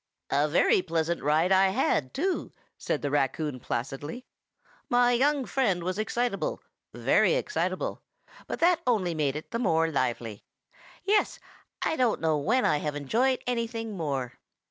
"A 0.31 0.47
very 0.47 0.81
pleasant 0.81 1.21
ride 1.21 1.51
I 1.51 1.67
had, 1.67 2.11
too," 2.11 2.51
said 2.75 3.03
the 3.03 3.11
raccoon 3.11 3.59
placidly. 3.59 4.25
"My 4.89 5.11
young 5.11 5.45
friend 5.45 5.83
was 5.83 5.99
excitable, 5.99 6.63
very 6.91 7.35
excitable, 7.35 8.01
but 8.47 8.59
that 8.61 8.81
only 8.87 9.13
made 9.13 9.35
it 9.35 9.51
the 9.51 9.59
more 9.59 9.91
lively. 9.91 10.43
Yes. 11.03 11.37
I 11.83 11.97
don't 11.97 12.19
know 12.19 12.39
when 12.39 12.65
I 12.65 12.77
have 12.77 12.95
enjoyed 12.95 13.43
anything 13.45 13.95
more." 13.95 14.39